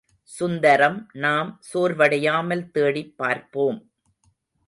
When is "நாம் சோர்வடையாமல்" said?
1.13-2.71